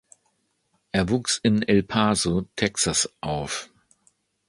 Er 0.91 1.09
wuchs 1.09 1.37
in 1.37 1.61
El 1.61 1.83
Paso, 1.83 2.47
Texas, 2.55 3.07
auf. 3.21 3.69